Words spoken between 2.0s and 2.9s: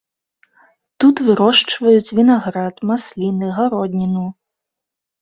вінаград,